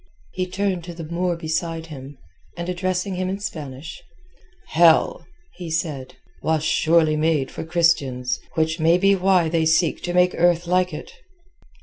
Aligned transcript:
He 0.31 0.47
turned 0.47 0.83
to 0.85 0.95
the 0.95 1.03
Moor 1.03 1.35
beside 1.35 1.85
him, 1.85 2.17
and 2.57 2.67
addressing 2.67 3.13
him 3.17 3.29
in 3.29 3.37
Spanish— 3.37 4.01
"Hell," 4.69 5.27
he 5.57 5.69
said, 5.69 6.15
"was 6.41 6.63
surely 6.63 7.15
made 7.15 7.51
for 7.51 7.63
Christians, 7.63 8.39
which 8.55 8.79
may 8.79 8.97
be 8.97 9.13
why 9.13 9.47
they 9.47 9.67
seek 9.67 10.01
to 10.01 10.13
make 10.15 10.33
earth 10.35 10.65
like 10.65 10.91
it." 10.91 11.11